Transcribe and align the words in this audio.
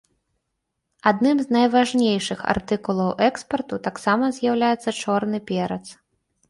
Адным 1.11 1.37
з 1.43 1.47
найважнейшых 1.57 2.39
артыкулаў 2.55 3.09
экспарту 3.29 3.75
таксама 3.91 4.35
з'яўляецца 4.41 4.89
чорны 5.05 5.37
перац. 5.55 5.85